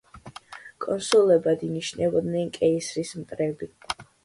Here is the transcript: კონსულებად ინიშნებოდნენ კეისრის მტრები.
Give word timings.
კონსულებად 0.85 1.67
ინიშნებოდნენ 1.69 2.51
კეისრის 2.59 3.15
მტრები. 3.21 3.73